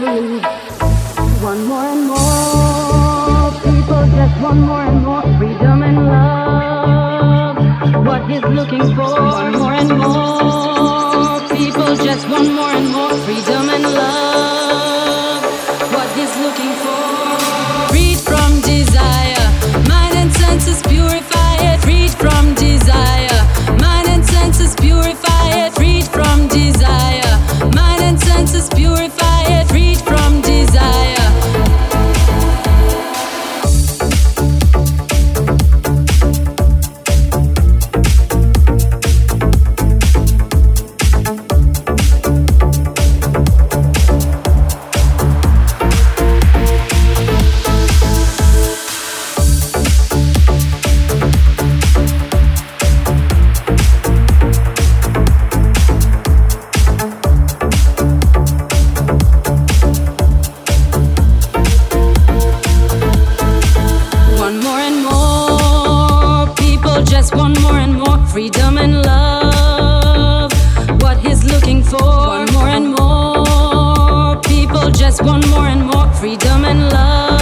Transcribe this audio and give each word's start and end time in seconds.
beliefs. 0.00 0.46
One 1.42 1.64
more 1.66 1.84
and 1.84 2.06
more 2.06 3.32
people 3.62 4.06
just 4.16 4.40
want 4.42 4.60
more 4.60 4.82
and 4.82 5.04
more 5.04 5.22
freedom 5.38 5.82
and 5.82 6.06
love. 6.06 7.56
What 8.06 8.30
he's 8.30 8.42
looking 8.42 8.94
for. 8.94 9.31
Just 67.22 67.36
want 67.36 67.60
more 67.60 67.78
and 67.78 67.94
more 67.94 68.18
freedom 68.26 68.78
and 68.78 69.00
love. 69.02 70.50
What 71.00 71.18
he's 71.18 71.44
looking 71.44 71.80
for. 71.84 72.02
One 72.02 72.52
more 72.52 72.68
and 72.68 72.88
more 72.98 74.40
people 74.40 74.90
just 74.90 75.22
want 75.22 75.46
more 75.50 75.68
and 75.68 75.86
more 75.86 76.12
freedom 76.14 76.64
and 76.64 76.90
love. 76.90 77.41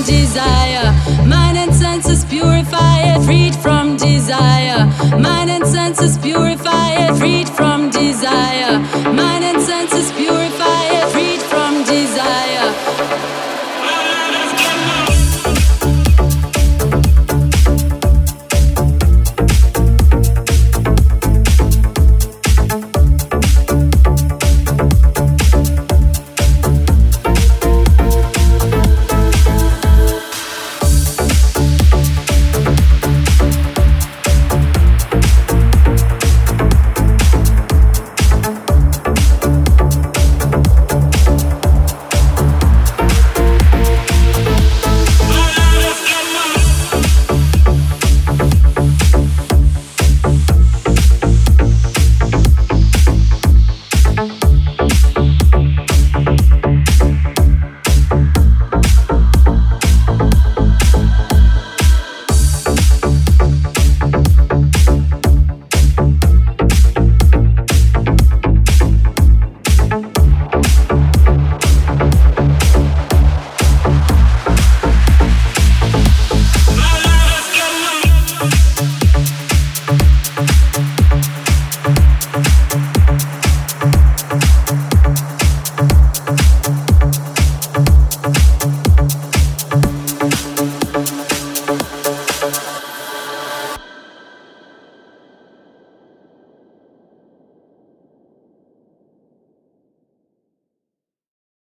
from 0.00 0.14
desire. 0.14 0.92
Mind 1.26 1.58
and 1.58 1.74
senses 1.74 2.24
purify 2.24 3.00
it, 3.00 3.24
freed 3.24 3.54
from 3.56 3.96
desire. 3.96 4.86
Mind 5.18 5.50
and 5.50 5.66
senses 5.66 6.16
purify 6.18 6.90
it, 6.92 7.18
freed 7.18 7.48
from 7.48 7.69